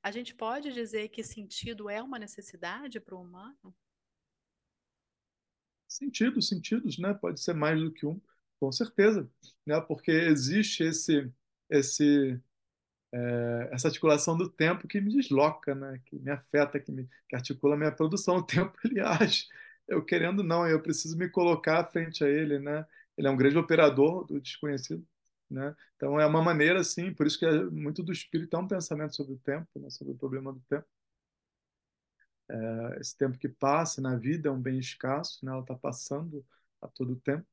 A 0.02 0.10
gente 0.10 0.34
pode 0.34 0.72
dizer 0.72 1.08
que 1.08 1.22
sentido 1.22 1.88
é 1.88 2.02
uma 2.02 2.18
necessidade 2.18 2.98
para 3.00 3.14
o 3.14 3.22
humano? 3.22 3.74
Sentidos, 5.88 6.48
sentidos, 6.48 6.98
né? 6.98 7.14
Pode 7.14 7.40
ser 7.40 7.54
mais 7.54 7.80
do 7.80 7.92
que 7.92 8.04
um. 8.04 8.20
Com 8.62 8.70
certeza, 8.70 9.28
né? 9.66 9.80
Porque 9.80 10.12
existe 10.12 10.84
esse, 10.84 11.28
esse, 11.68 12.40
é, 13.12 13.70
essa 13.72 13.88
articulação 13.88 14.36
do 14.38 14.48
tempo 14.48 14.88
que 14.88 15.00
me 15.00 15.12
desloca, 15.12 15.74
né? 15.74 16.00
Que 16.06 16.16
me 16.20 16.30
afeta, 16.30 16.80
que 16.80 16.92
me 16.92 17.08
que 17.28 17.36
articula 17.36 17.74
a 17.74 17.78
minha 17.78 17.92
produção. 17.92 18.36
O 18.38 18.42
tempo 18.44 18.72
ele 18.84 19.00
age. 19.00 19.48
Eu 19.88 20.04
querendo 20.04 20.44
não, 20.44 20.66
eu 20.68 20.80
preciso 20.80 21.18
me 21.18 21.28
colocar 21.28 21.84
frente 21.86 22.24
a 22.24 22.28
ele, 22.28 22.60
né? 22.60 22.86
Ele 23.18 23.26
é 23.28 23.30
um 23.32 23.36
grande 23.36 23.58
operador 23.58 24.24
do 24.26 24.40
desconhecido, 24.40 25.04
né? 25.50 25.74
Então 25.96 26.20
é 26.20 26.26
uma 26.26 26.42
maneira 26.42 26.80
assim, 26.80 27.12
por 27.12 27.26
isso 27.26 27.38
que 27.38 27.46
é, 27.46 27.64
muito 27.64 28.02
do 28.02 28.12
espírito 28.12 28.56
é 28.56 28.60
um 28.60 28.68
pensamento 28.68 29.16
sobre 29.16 29.34
o 29.34 29.38
tempo, 29.38 29.68
né? 29.80 29.90
Sobre 29.90 30.14
o 30.14 30.16
problema 30.18 30.52
do 30.52 30.60
tempo. 30.68 30.86
É, 32.48 33.00
esse 33.00 33.16
tempo 33.16 33.38
que 33.38 33.48
passa 33.48 34.00
na 34.00 34.16
vida 34.16 34.48
é 34.48 34.52
um 34.52 34.60
bem 34.60 34.78
escasso, 34.78 35.44
né? 35.44 35.52
Ela 35.52 35.62
está 35.62 35.74
passando 35.74 36.44
a 36.80 36.88
todo 36.88 37.16
tempo, 37.16 37.46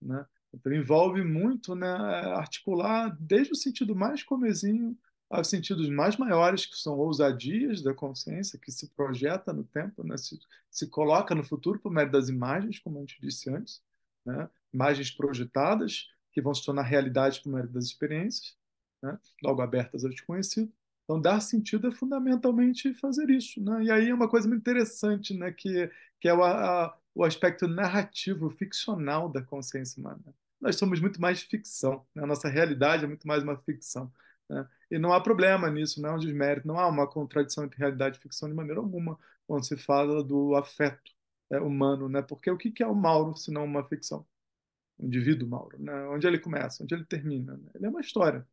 né? 0.00 0.26
Então, 0.54 0.72
envolve 0.72 1.22
muito 1.22 1.74
né, 1.74 1.88
articular 1.88 3.16
desde 3.18 3.52
o 3.52 3.56
sentido 3.56 3.94
mais 3.94 4.22
comezinho 4.22 4.96
aos 5.28 5.48
sentidos 5.48 5.88
mais 5.88 6.16
maiores, 6.16 6.64
que 6.66 6.76
são 6.76 6.96
ousadias 6.98 7.82
da 7.82 7.92
consciência, 7.92 8.58
que 8.58 8.70
se 8.70 8.88
projeta 8.88 9.52
no 9.52 9.64
tempo, 9.64 10.04
né, 10.04 10.16
se, 10.16 10.38
se 10.70 10.86
coloca 10.88 11.34
no 11.34 11.42
futuro 11.42 11.78
por 11.78 11.90
meio 11.90 12.10
das 12.10 12.28
imagens, 12.28 12.78
como 12.78 12.98
a 12.98 13.00
gente 13.00 13.20
disse 13.20 13.50
antes, 13.50 13.82
né, 14.24 14.48
imagens 14.72 15.10
projetadas, 15.10 16.08
que 16.32 16.40
vão 16.40 16.54
se 16.54 16.64
tornar 16.64 16.82
realidade 16.82 17.40
por 17.40 17.50
meio 17.50 17.68
das 17.68 17.84
experiências, 17.84 18.56
né, 19.02 19.18
logo 19.42 19.60
abertas 19.60 20.04
ao 20.04 20.10
desconhecido. 20.10 20.72
Então, 21.04 21.20
dar 21.20 21.40
sentido 21.40 21.88
é 21.88 21.92
fundamentalmente 21.92 22.94
fazer 22.94 23.28
isso. 23.28 23.62
Né? 23.62 23.84
E 23.84 23.90
aí 23.90 24.08
é 24.08 24.14
uma 24.14 24.28
coisa 24.28 24.48
muito 24.48 24.62
interessante, 24.62 25.34
né? 25.34 25.52
que, 25.52 25.90
que 26.18 26.28
é 26.28 26.32
o, 26.32 26.42
a, 26.42 26.96
o 27.14 27.22
aspecto 27.22 27.68
narrativo, 27.68 28.48
ficcional 28.48 29.28
da 29.28 29.42
consciência 29.42 30.00
humana 30.00 30.34
nós 30.64 30.76
somos 30.76 30.98
muito 30.98 31.20
mais 31.20 31.42
ficção. 31.42 32.06
Né? 32.14 32.22
A 32.22 32.26
nossa 32.26 32.48
realidade 32.48 33.04
é 33.04 33.06
muito 33.06 33.28
mais 33.28 33.42
uma 33.42 33.58
ficção. 33.58 34.10
Né? 34.48 34.66
E 34.90 34.98
não 34.98 35.12
há 35.12 35.20
problema 35.20 35.70
nisso, 35.70 36.00
não 36.00 36.10
é 36.10 36.14
um 36.14 36.18
desmérito, 36.18 36.66
não 36.66 36.78
há 36.78 36.88
uma 36.88 37.06
contradição 37.06 37.64
entre 37.64 37.78
realidade 37.78 38.16
e 38.16 38.20
ficção 38.20 38.48
de 38.48 38.54
maneira 38.54 38.80
alguma 38.80 39.18
quando 39.46 39.64
se 39.66 39.76
fala 39.76 40.24
do 40.24 40.54
afeto 40.56 41.12
é, 41.50 41.60
humano, 41.60 42.08
né? 42.08 42.22
Porque 42.22 42.50
o 42.50 42.56
que 42.56 42.82
é 42.82 42.86
o 42.86 42.94
Mauro 42.94 43.36
se 43.36 43.50
não 43.50 43.64
uma 43.64 43.86
ficção? 43.86 44.26
O 44.98 45.04
indivíduo 45.06 45.46
Mauro, 45.48 45.78
né? 45.78 45.92
Onde 46.08 46.26
ele 46.26 46.38
começa, 46.38 46.82
onde 46.82 46.94
ele 46.94 47.04
termina? 47.04 47.56
Né? 47.58 47.70
Ele 47.74 47.86
é 47.86 47.88
uma 47.90 48.00
história 48.00 48.46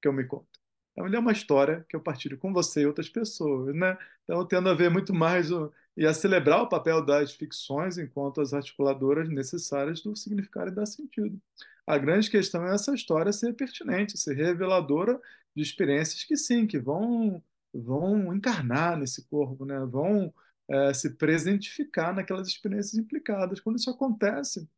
que 0.00 0.08
eu 0.08 0.12
me 0.12 0.24
conto. 0.24 0.61
Então, 0.92 1.06
ele 1.06 1.16
é 1.16 1.18
uma 1.18 1.32
história 1.32 1.84
que 1.88 1.96
eu 1.96 2.00
partilho 2.00 2.38
com 2.38 2.52
você 2.52 2.82
e 2.82 2.86
outras 2.86 3.08
pessoas, 3.08 3.74
né? 3.74 3.96
Então, 4.24 4.46
tendo 4.46 4.68
a 4.68 4.74
ver 4.74 4.90
muito 4.90 5.14
mais 5.14 5.50
o, 5.50 5.72
e 5.96 6.06
a 6.06 6.14
celebrar 6.14 6.62
o 6.62 6.68
papel 6.68 7.04
das 7.04 7.32
ficções 7.32 7.98
enquanto 7.98 8.40
as 8.40 8.52
articuladoras 8.52 9.28
necessárias 9.28 10.02
do 10.02 10.16
significado 10.16 10.70
e 10.70 10.74
dar 10.74 10.86
sentido. 10.86 11.40
A 11.86 11.98
grande 11.98 12.30
questão 12.30 12.66
é 12.66 12.74
essa 12.74 12.94
história 12.94 13.32
ser 13.32 13.54
pertinente, 13.54 14.16
ser 14.18 14.36
reveladora 14.36 15.20
de 15.54 15.62
experiências 15.62 16.24
que 16.24 16.36
sim, 16.36 16.66
que 16.66 16.78
vão 16.78 17.42
vão 17.74 18.34
encarnar 18.34 18.98
nesse 18.98 19.24
corpo, 19.28 19.64
né? 19.64 19.78
Vão 19.86 20.32
é, 20.68 20.94
se 20.94 21.16
presentificar 21.16 22.14
naquelas 22.14 22.48
experiências 22.48 22.94
implicadas. 22.94 23.60
Quando 23.60 23.78
isso 23.78 23.90
acontece, 23.90 24.68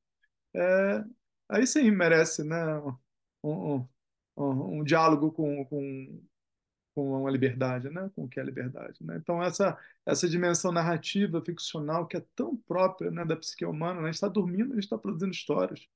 é, 0.55 1.05
aí 1.49 1.67
sim 1.67 1.91
merece, 1.91 2.45
né? 2.45 2.57
Um, 3.43 3.75
um, 3.77 3.89
um, 4.37 4.85
diálogo 4.85 5.33
com, 5.33 5.65
com 5.67 6.21
com 6.95 7.27
a 7.27 7.31
liberdade, 7.31 7.91
né? 7.91 8.09
com 8.15 8.25
o 8.25 8.29
que 8.29 8.39
é 8.39 8.43
a 8.43 8.47
liberdade. 8.47 8.99
Né? 9.01 9.17
Então, 9.17 9.43
essa, 9.43 9.77
essa 10.07 10.29
dimensão 10.29 10.71
narrativa, 10.71 11.43
ficcional, 11.43 12.07
que 12.07 12.17
é 12.17 12.25
tão 12.37 12.57
própria 12.57 13.11
né, 13.11 13.25
da 13.25 13.37
psique 13.37 13.65
humana, 13.65 13.95
né? 13.95 14.03
a 14.03 14.07
gente 14.07 14.15
está 14.15 14.29
dormindo, 14.29 14.71
a 14.73 14.75
gente 14.75 14.85
está 14.85 14.97
produzindo 14.97 15.33
histórias. 15.33 15.89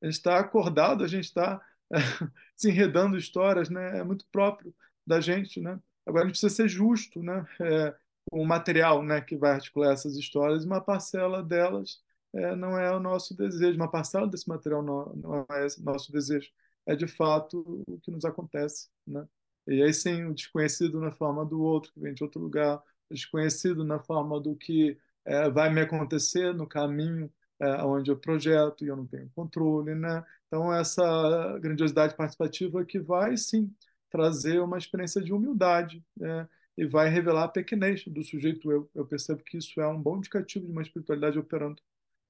A 0.00 0.06
gente 0.06 0.14
está 0.14 0.38
acordado, 0.38 1.04
a 1.04 1.06
gente 1.06 1.24
está 1.24 1.60
é, 1.92 1.96
se 2.56 2.70
enredando 2.70 3.16
histórias, 3.16 3.68
né? 3.68 3.98
É 3.98 4.04
muito 4.04 4.26
próprio 4.30 4.74
da 5.06 5.20
gente, 5.20 5.60
né? 5.60 5.78
Agora 6.04 6.24
a 6.24 6.26
gente 6.26 6.38
precisa 6.38 6.54
ser 6.54 6.68
justo, 6.68 7.22
né? 7.22 7.46
É, 7.60 7.94
o 8.32 8.44
material, 8.44 9.02
né, 9.02 9.20
que 9.20 9.36
vai 9.36 9.52
articular 9.52 9.92
essas 9.92 10.16
histórias, 10.16 10.64
uma 10.64 10.80
parcela 10.80 11.42
delas 11.42 12.02
é, 12.34 12.56
não 12.56 12.76
é 12.76 12.94
o 12.94 13.00
nosso 13.00 13.36
desejo, 13.36 13.76
uma 13.76 13.90
parcela 13.90 14.26
desse 14.26 14.48
material 14.48 14.82
não, 14.82 15.14
não 15.14 15.46
é 15.50 15.66
nosso 15.78 16.10
desejo, 16.12 16.50
é 16.86 16.94
de 16.96 17.06
fato 17.06 17.84
o 17.88 17.98
que 18.00 18.10
nos 18.10 18.24
acontece, 18.24 18.88
né? 19.06 19.26
E 19.66 19.82
aí 19.82 19.92
sim, 19.92 20.24
o 20.24 20.34
desconhecido 20.34 21.00
na 21.00 21.10
forma 21.10 21.44
do 21.44 21.60
outro, 21.60 21.92
que 21.92 22.00
vem 22.00 22.14
de 22.14 22.22
outro 22.22 22.40
lugar, 22.40 22.82
o 23.10 23.14
desconhecido 23.14 23.84
na 23.84 23.98
forma 23.98 24.40
do 24.40 24.54
que 24.54 24.96
é, 25.24 25.50
vai 25.50 25.72
me 25.72 25.80
acontecer 25.80 26.54
no 26.54 26.66
caminho 26.66 27.30
é, 27.60 27.82
onde 27.84 28.10
eu 28.10 28.16
projeto 28.16 28.84
e 28.84 28.88
eu 28.88 28.96
não 28.96 29.06
tenho 29.06 29.30
controle, 29.34 29.94
né? 29.94 30.24
Então, 30.46 30.72
essa 30.72 31.58
grandiosidade 31.60 32.14
participativa 32.16 32.84
que 32.84 32.98
vai, 33.00 33.36
sim, 33.36 33.74
trazer 34.10 34.60
uma 34.60 34.78
experiência 34.78 35.20
de 35.22 35.32
humildade 35.32 36.04
né? 36.16 36.48
e 36.76 36.86
vai 36.86 37.08
revelar 37.08 37.44
a 37.44 37.48
pequenez 37.48 38.04
do 38.06 38.22
sujeito 38.22 38.70
eu. 38.70 38.88
Eu 38.94 39.06
percebo 39.06 39.42
que 39.42 39.58
isso 39.58 39.80
é 39.80 39.88
um 39.88 40.00
bom 40.00 40.16
indicativo 40.18 40.66
de 40.66 40.72
uma 40.72 40.82
espiritualidade 40.82 41.38
operando. 41.38 41.82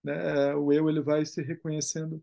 Né? 0.02 0.54
O 0.54 0.72
eu 0.72 0.88
ele 0.88 1.00
vai 1.00 1.24
se 1.24 1.42
reconhecendo 1.42 2.22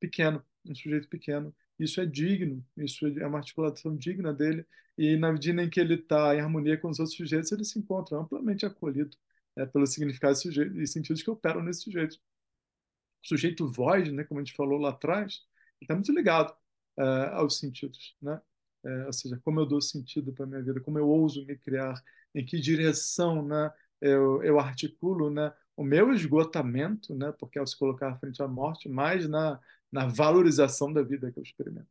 pequeno, 0.00 0.44
um 0.64 0.74
sujeito 0.74 1.08
pequeno. 1.08 1.54
Isso 1.78 2.00
é 2.00 2.06
digno, 2.06 2.64
isso 2.76 3.06
é 3.06 3.26
uma 3.26 3.38
articulação 3.38 3.96
digna 3.96 4.32
dele, 4.32 4.66
e 4.96 5.16
na 5.16 5.32
medida 5.32 5.62
em 5.62 5.70
que 5.70 5.80
ele 5.80 5.94
está 5.94 6.34
em 6.36 6.40
harmonia 6.40 6.76
com 6.78 6.88
os 6.90 6.98
outros 6.98 7.16
sujeitos, 7.16 7.50
ele 7.52 7.64
se 7.64 7.78
encontra 7.78 8.18
amplamente 8.18 8.66
acolhido 8.66 9.16
é, 9.56 9.66
pelos 9.66 9.92
significados 9.92 10.44
e 10.44 10.86
sentidos 10.86 11.22
que 11.22 11.30
operam 11.30 11.62
nesse 11.62 11.82
sujeito. 11.82 12.18
O 13.24 13.28
sujeito 13.28 13.70
void, 13.70 14.12
né, 14.12 14.24
como 14.24 14.40
a 14.40 14.44
gente 14.44 14.54
falou 14.56 14.78
lá 14.78 14.90
atrás, 14.90 15.42
está 15.80 15.94
muito 15.94 16.12
ligado 16.12 16.54
é, 16.98 17.02
aos 17.34 17.58
sentidos, 17.58 18.16
né? 18.20 18.40
É, 18.84 19.06
ou 19.06 19.12
seja, 19.12 19.40
como 19.44 19.60
eu 19.60 19.66
dou 19.66 19.80
sentido 19.80 20.32
para 20.32 20.44
minha 20.46 20.62
vida, 20.62 20.80
como 20.80 20.98
eu 20.98 21.08
ouso 21.08 21.46
me 21.46 21.56
criar, 21.56 21.94
em 22.34 22.44
que 22.44 22.58
direção 22.60 23.46
né, 23.46 23.72
eu, 24.00 24.42
eu 24.42 24.58
articulo 24.58 25.30
né, 25.30 25.52
o 25.82 25.84
meu 25.84 26.12
esgotamento, 26.12 27.12
né, 27.12 27.32
porque 27.32 27.58
ao 27.58 27.66
se 27.66 27.76
colocar 27.76 28.16
frente 28.20 28.40
à 28.40 28.46
morte, 28.46 28.88
mais 28.88 29.28
na, 29.28 29.60
na 29.90 30.06
valorização 30.06 30.92
da 30.92 31.02
vida 31.02 31.32
que 31.32 31.40
eu 31.40 31.42
experimento. 31.42 31.90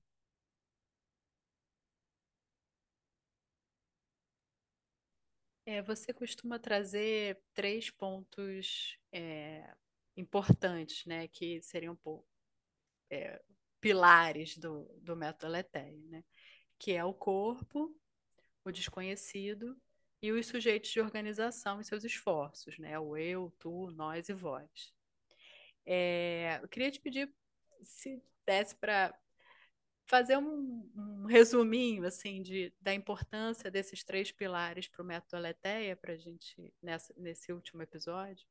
É, 5.65 5.81
você 5.81 6.13
costuma 6.13 6.57
trazer 6.57 7.41
três 7.53 7.89
pontos 7.89 8.97
é, 9.11 9.69
importantes, 10.15 11.05
né, 11.05 11.27
que 11.27 11.61
seriam 11.61 11.93
pô, 11.97 12.25
é, 13.09 13.41
pilares 13.81 14.57
do, 14.57 14.85
do 15.01 15.17
método 15.17 15.47
Aletheia, 15.47 15.99
né, 16.07 16.23
que 16.79 16.93
é 16.93 17.03
o 17.03 17.13
corpo, 17.13 17.93
o 18.63 18.71
desconhecido 18.71 19.77
e 20.21 20.31
os 20.31 20.45
sujeitos 20.45 20.91
de 20.91 21.01
organização 21.01 21.81
e 21.81 21.83
seus 21.83 22.03
esforços, 22.03 22.77
né, 22.77 22.99
o 22.99 23.17
eu, 23.17 23.51
tu, 23.57 23.91
nós 23.91 24.29
e 24.29 24.33
vós. 24.33 24.93
É, 25.85 26.59
eu 26.61 26.67
queria 26.67 26.91
te 26.91 26.99
pedir 26.99 27.33
se 27.81 28.21
desse 28.45 28.75
para 28.75 29.17
fazer 30.05 30.37
um, 30.37 30.89
um, 30.95 31.25
resuminho 31.25 32.05
assim 32.05 32.41
de, 32.41 32.73
da 32.79 32.93
importância 32.93 33.71
desses 33.71 34.03
três 34.03 34.31
pilares 34.31 34.87
para 34.87 35.01
o 35.01 35.05
método 35.05 35.37
Aletheia 35.37 35.95
para 35.95 36.13
a 36.13 36.17
gente 36.17 36.73
nessa, 36.81 37.13
nesse 37.17 37.51
último 37.51 37.81
episódio? 37.81 38.45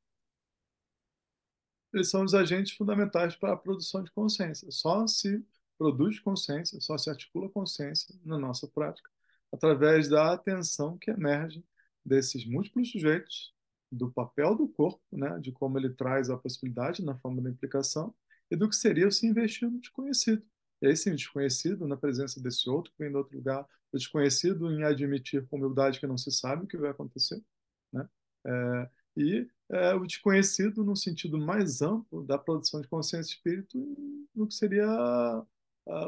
Eles 1.92 2.08
são 2.08 2.24
os 2.24 2.34
agentes 2.34 2.72
fundamentais 2.72 3.36
para 3.36 3.52
a 3.52 3.56
produção 3.56 4.02
de 4.02 4.10
consciência. 4.12 4.70
Só 4.70 5.06
se 5.06 5.44
produz 5.76 6.18
consciência, 6.20 6.80
só 6.80 6.96
se 6.96 7.10
articula 7.10 7.48
consciência 7.48 8.14
na 8.24 8.38
nossa 8.38 8.66
prática 8.68 9.10
através 9.52 10.08
da 10.08 10.32
atenção 10.32 10.98
que 10.98 11.10
emerge 11.10 11.64
desses 12.04 12.46
múltiplos 12.46 12.90
sujeitos, 12.90 13.52
do 13.92 14.10
papel 14.10 14.54
do 14.54 14.68
corpo, 14.68 15.02
né, 15.12 15.38
de 15.40 15.50
como 15.50 15.76
ele 15.78 15.90
traz 15.90 16.30
a 16.30 16.36
possibilidade 16.36 17.04
na 17.04 17.18
forma 17.18 17.42
da 17.42 17.50
implicação 17.50 18.14
e 18.50 18.56
do 18.56 18.68
que 18.68 18.76
seria 18.76 19.10
se 19.10 19.26
investir 19.26 19.68
no 19.68 19.80
desconhecido 19.80 20.44
e 20.82 20.86
aí 20.86 20.94
o 20.94 21.16
desconhecido 21.16 21.86
na 21.86 21.96
presença 21.96 22.40
desse 22.40 22.68
outro 22.68 22.90
que 22.92 22.98
vem 22.98 23.10
de 23.10 23.16
outro 23.16 23.36
lugar, 23.36 23.66
o 23.92 23.98
desconhecido 23.98 24.72
em 24.72 24.82
admitir 24.82 25.46
com 25.46 25.56
humildade 25.56 26.00
que 26.00 26.06
não 26.06 26.16
se 26.16 26.32
sabe 26.32 26.64
o 26.64 26.66
que 26.66 26.78
vai 26.78 26.90
acontecer, 26.90 27.42
né? 27.92 28.08
É, 28.46 28.90
e 29.16 29.50
é, 29.68 29.94
o 29.94 30.06
desconhecido 30.06 30.82
no 30.82 30.96
sentido 30.96 31.38
mais 31.38 31.82
amplo 31.82 32.24
da 32.24 32.38
produção 32.38 32.80
de 32.80 32.88
consciência 32.88 33.32
e 33.32 33.34
espírito 33.34 33.78
no 34.34 34.46
que 34.46 34.54
seria 34.54 34.86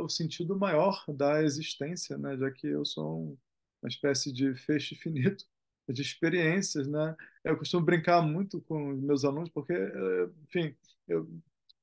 o 0.01 0.09
sentido 0.09 0.59
maior 0.59 1.05
da 1.09 1.43
existência, 1.43 2.17
né? 2.19 2.37
Já 2.37 2.51
que 2.51 2.67
eu 2.67 2.85
sou 2.85 3.21
um, 3.21 3.39
uma 3.83 3.89
espécie 3.89 4.33
de 4.33 4.55
feixe 4.55 4.95
finito 4.95 5.45
de 5.89 6.03
experiências, 6.03 6.87
né? 6.87 7.17
Eu 7.45 7.57
costumo 7.57 7.85
brincar 7.85 8.23
muito 8.23 8.61
com 8.63 8.93
meus 8.95 9.25
alunos 9.25 9.51
porque, 9.51 9.73
é, 9.73 10.29
enfim, 10.49 10.75
eu 11.09 11.29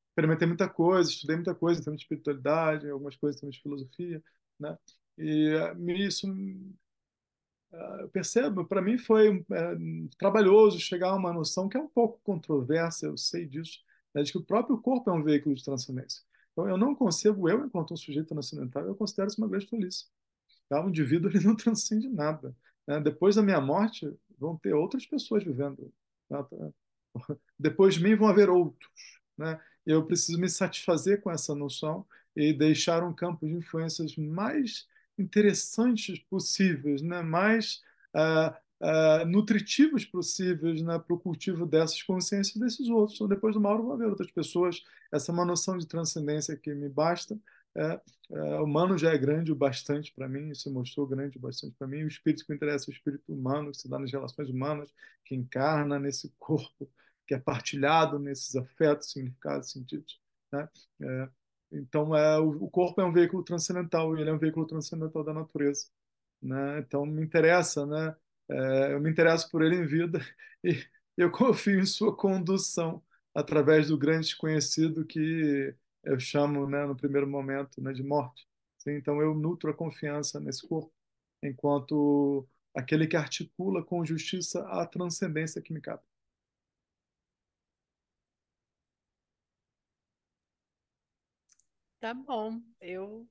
experimentei 0.09 0.47
muita 0.47 0.67
coisa, 0.69 1.09
estudei 1.09 1.35
muita 1.35 1.55
coisa 1.55 1.79
em 1.79 1.83
termos 1.83 1.99
de 1.99 2.05
espiritualidade, 2.05 2.89
algumas 2.89 3.15
coisas 3.15 3.37
em 3.37 3.41
termos 3.41 3.55
de 3.57 3.61
filosofia, 3.61 4.23
né? 4.59 4.77
E 5.17 5.53
uh, 5.55 5.91
isso 5.91 6.27
uh, 7.71 8.01
eu 8.01 8.09
percebo, 8.09 8.65
para 8.65 8.81
mim 8.81 8.97
foi 8.97 9.37
uh, 9.37 10.09
trabalhoso 10.17 10.79
chegar 10.79 11.09
a 11.11 11.15
uma 11.15 11.33
noção 11.33 11.69
que 11.69 11.77
é 11.77 11.79
um 11.79 11.87
pouco 11.87 12.19
controversa, 12.23 13.05
eu 13.05 13.17
sei 13.17 13.45
disso, 13.45 13.79
né, 14.13 14.23
de 14.23 14.31
que 14.31 14.37
o 14.37 14.43
próprio 14.43 14.77
corpo 14.81 15.09
é 15.09 15.13
um 15.13 15.23
veículo 15.23 15.55
de 15.55 15.63
transcendência. 15.63 16.21
Então 16.51 16.67
eu 16.67 16.77
não 16.77 16.95
concebo 16.95 17.49
eu 17.49 17.65
enquanto 17.65 17.93
um 17.93 17.97
sujeito 17.97 18.29
transcendental, 18.29 18.83
eu 18.85 18.95
considero 18.95 19.29
isso 19.29 19.41
uma 19.41 19.47
grande 19.47 19.67
tolice. 19.67 20.05
Tá? 20.67 20.83
O 20.83 20.89
indivíduo 20.89 21.29
ele 21.31 21.43
não 21.43 21.55
transcende 21.55 22.07
nada. 22.09 22.55
Né? 22.87 22.99
Depois 22.99 23.35
da 23.35 23.41
minha 23.41 23.61
morte 23.61 24.11
vão 24.37 24.57
ter 24.57 24.73
outras 24.73 25.05
pessoas 25.05 25.43
vivendo. 25.43 25.91
Tá? 26.27 26.47
Depois 27.57 27.95
de 27.95 28.03
mim 28.03 28.15
vão 28.15 28.27
haver 28.27 28.49
outros. 28.49 28.89
Né? 29.37 29.59
eu 29.85 30.05
preciso 30.05 30.39
me 30.39 30.49
satisfazer 30.49 31.21
com 31.21 31.31
essa 31.31 31.55
noção 31.55 32.05
e 32.35 32.53
deixar 32.53 33.03
um 33.03 33.13
campo 33.13 33.47
de 33.47 33.53
influências 33.53 34.15
mais 34.15 34.87
interessantes 35.17 36.19
possíveis, 36.19 37.01
né? 37.01 37.21
mais 37.21 37.81
uh, 38.15 38.55
uh, 38.81 39.25
nutritivos 39.25 40.05
possíveis 40.05 40.81
né? 40.81 40.97
para 40.99 41.15
o 41.15 41.19
cultivo 41.19 41.65
dessas 41.65 42.01
consciências 42.03 42.55
desses 42.57 42.89
outros. 42.89 43.15
Então, 43.15 43.27
depois 43.27 43.53
do 43.53 43.61
Mauro, 43.61 43.83
vão 43.83 43.93
haver 43.93 44.07
outras 44.07 44.31
pessoas. 44.31 44.83
Essa 45.11 45.31
é 45.31 45.33
uma 45.33 45.45
noção 45.45 45.77
de 45.77 45.87
transcendência 45.87 46.55
que 46.55 46.73
me 46.73 46.89
basta. 46.89 47.37
É, 47.75 48.01
é, 48.31 48.59
o 48.59 48.63
humano 48.63 48.97
já 48.97 49.13
é 49.13 49.17
grande 49.17 49.51
o 49.51 49.55
bastante 49.55 50.11
para 50.13 50.27
mim, 50.27 50.49
isso 50.49 50.71
mostrou 50.73 51.05
grande 51.07 51.37
o 51.37 51.41
bastante 51.41 51.75
para 51.77 51.87
mim. 51.87 52.03
O 52.03 52.07
espírito 52.07 52.43
que 52.45 52.51
me 52.51 52.55
interessa 52.55 52.89
é 52.89 52.91
o 52.91 52.95
espírito 52.95 53.33
humano, 53.33 53.71
que 53.71 53.77
se 53.77 53.89
dá 53.89 53.99
nas 53.99 54.11
relações 54.11 54.49
humanas, 54.49 54.91
que 55.23 55.35
encarna 55.35 55.99
nesse 55.99 56.33
corpo 56.39 56.89
que 57.29 57.35
é 57.35 57.39
partilhado 57.39 58.17
nesses 58.17 58.55
afetos, 58.55 59.11
significados, 59.11 59.71
sentidos. 59.71 60.19
Né? 60.51 60.67
É, 60.99 61.29
então, 61.71 62.15
é, 62.15 62.39
o, 62.39 62.49
o, 62.63 62.69
corpo 62.71 62.99
é 62.99 63.05
um 63.05 63.11
veículo 63.11 63.43
transcendental, 63.43 64.17
ele 64.17 64.31
é 64.31 64.33
um 64.33 64.39
veículo 64.39 64.65
transcendental 64.65 65.23
da 65.23 65.31
natureza. 65.31 65.85
Né? 66.41 66.79
Então, 66.79 67.05
me 67.05 67.23
interessa, 67.23 67.85
né? 67.85 68.15
É, 68.49 68.93
eu 68.93 68.99
me 69.01 69.09
interesso 69.11 69.49
por 69.49 69.61
ele 69.63 69.75
em 69.75 69.85
vida 69.85 70.19
e 70.63 70.77
eu 71.17 71.31
confio 71.31 71.79
em 71.79 71.85
sua 71.85 72.15
condução 72.15 73.03
através 73.33 73.87
do 73.89 73.97
grande 73.97 74.27
desconhecido 74.27 75.05
que 75.05 75.75
eu 76.03 76.19
chamo, 76.19 76.67
né, 76.67 76.85
no 76.85 76.95
primeiro 76.95 77.27
momento, 77.27 77.81
né, 77.81 77.93
de 77.93 78.03
morte. 78.03 78.47
Então, 78.87 79.21
eu 79.21 79.35
nutro 79.35 79.69
a 79.69 79.73
confiança 79.73 80.39
nesse 80.39 80.67
corpo, 80.67 80.91
enquanto 81.43 82.47
aquele 82.75 83.05
que 83.07 83.15
articula 83.17 83.83
com 83.83 84.05
justiça 84.05 84.61
a 84.69 84.85
transcendência 84.87 85.61
que 85.61 85.73
me 85.73 85.81
cabe. 85.81 86.01
Tá 92.01 92.13
bom, 92.13 92.61
eu 92.81 93.27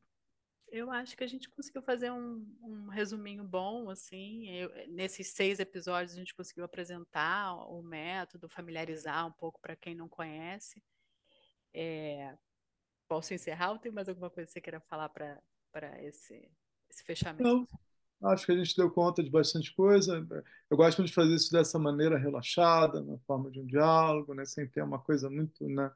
eu 0.71 0.91
acho 0.91 1.17
que 1.17 1.25
a 1.25 1.27
gente 1.27 1.49
conseguiu 1.49 1.83
fazer 1.83 2.11
um, 2.11 2.47
um 2.63 2.89
resuminho 2.89 3.45
bom, 3.45 3.91
assim. 3.91 4.49
Eu, 4.51 4.71
nesses 4.89 5.29
seis 5.29 5.59
episódios 5.59 6.15
a 6.15 6.19
gente 6.19 6.35
conseguiu 6.35 6.65
apresentar 6.65 7.55
o 7.55 7.83
método, 7.83 8.49
familiarizar 8.49 9.27
um 9.27 9.33
pouco 9.33 9.61
para 9.61 9.77
quem 9.77 9.95
não 9.95 10.09
conhece. 10.09 10.83
É, 11.73 12.37
posso 13.09 13.33
encerrar 13.35 13.73
ou 13.73 13.79
tem 13.79 13.93
mais 13.93 14.09
alguma 14.09 14.31
coisa 14.31 14.47
que 14.47 14.53
você 14.53 14.61
queira 14.61 14.81
falar 14.81 15.09
para 15.09 15.41
esse, 16.03 16.51
esse 16.91 17.03
fechamento? 17.05 17.69
Não, 18.21 18.31
acho 18.31 18.45
que 18.45 18.53
a 18.53 18.57
gente 18.57 18.77
deu 18.77 18.91
conta 18.91 19.23
de 19.23 19.31
bastante 19.31 19.75
coisa. 19.75 20.27
Eu 20.69 20.77
gosto 20.77 20.99
muito 20.99 21.09
de 21.09 21.15
fazer 21.15 21.35
isso 21.35 21.51
dessa 21.51 21.79
maneira 21.79 22.19
relaxada, 22.19 23.01
na 23.01 23.19
forma 23.19 23.51
de 23.51 23.61
um 23.61 23.67
diálogo, 23.67 24.35
né, 24.35 24.45
sem 24.45 24.67
ter 24.67 24.83
uma 24.83 24.99
coisa 24.99 25.31
muito. 25.31 25.67
Né, 25.67 25.91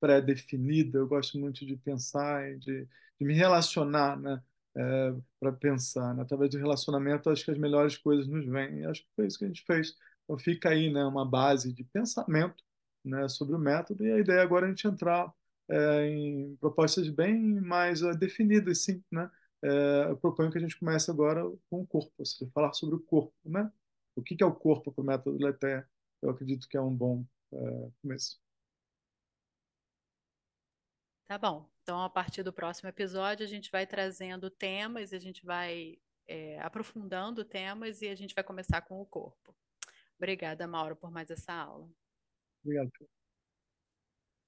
pré-definida. 0.00 0.98
Eu 0.98 1.06
gosto 1.08 1.38
muito 1.38 1.64
de 1.66 1.76
pensar 1.76 2.48
e 2.50 2.58
de, 2.58 2.84
de 3.20 3.26
me 3.26 3.34
relacionar, 3.34 4.18
né? 4.18 4.42
É, 4.76 5.14
para 5.40 5.52
pensar. 5.52 6.14
Né? 6.14 6.22
Através 6.22 6.50
do 6.50 6.58
relacionamento, 6.58 7.30
acho 7.30 7.44
que 7.44 7.50
as 7.50 7.58
melhores 7.58 7.96
coisas 7.96 8.26
nos 8.26 8.44
vêm. 8.46 8.80
E 8.80 8.86
acho 8.86 9.02
que 9.02 9.08
foi 9.16 9.26
isso 9.26 9.38
que 9.38 9.44
a 9.44 9.48
gente 9.48 9.64
fez. 9.64 9.94
Então 10.24 10.38
fica 10.38 10.70
aí 10.70 10.92
né, 10.92 11.04
uma 11.04 11.24
base 11.24 11.72
de 11.72 11.84
pensamento 11.84 12.62
né, 13.04 13.28
sobre 13.28 13.54
o 13.54 13.58
método. 13.58 14.04
E 14.04 14.12
a 14.12 14.18
ideia 14.18 14.42
agora 14.42 14.66
é 14.66 14.68
a 14.68 14.70
gente 14.70 14.86
entrar 14.86 15.32
é, 15.68 16.08
em 16.08 16.56
propostas 16.56 17.08
bem 17.08 17.60
mais 17.60 18.02
é, 18.02 18.12
definidas, 18.14 18.82
sim, 18.82 19.02
né? 19.10 19.30
É, 19.62 20.10
eu 20.10 20.16
proponho 20.18 20.50
que 20.50 20.58
a 20.58 20.60
gente 20.60 20.78
comece 20.78 21.10
agora 21.10 21.42
com 21.70 21.80
o 21.80 21.86
corpo, 21.86 22.12
ou 22.18 22.26
seja, 22.26 22.50
falar 22.52 22.72
sobre 22.74 22.96
o 22.96 23.00
corpo, 23.00 23.34
né? 23.44 23.70
O 24.14 24.22
que 24.22 24.36
que 24.36 24.42
é 24.42 24.46
o 24.46 24.54
corpo 24.54 24.92
para 24.92 25.02
o 25.02 25.06
método 25.06 25.42
Leté? 25.44 25.86
Eu 26.22 26.30
acredito 26.30 26.68
que 26.68 26.76
é 26.76 26.80
um 26.80 26.94
bom 26.94 27.24
é, 27.52 27.90
começo. 28.02 28.38
Tá 31.26 31.36
bom. 31.36 31.68
Então, 31.82 32.02
a 32.02 32.10
partir 32.10 32.42
do 32.42 32.52
próximo 32.52 32.88
episódio, 32.88 33.44
a 33.44 33.48
gente 33.48 33.70
vai 33.70 33.86
trazendo 33.86 34.48
temas, 34.48 35.12
a 35.12 35.18
gente 35.18 35.44
vai 35.44 35.98
é, 36.28 36.60
aprofundando 36.60 37.44
temas 37.44 38.00
e 38.02 38.08
a 38.08 38.14
gente 38.14 38.34
vai 38.34 38.44
começar 38.44 38.80
com 38.82 39.00
o 39.00 39.06
corpo. 39.06 39.54
Obrigada, 40.16 40.66
Mauro, 40.66 40.96
por 40.96 41.10
mais 41.10 41.30
essa 41.30 41.52
aula. 41.52 41.88
Obrigado. 42.64 42.90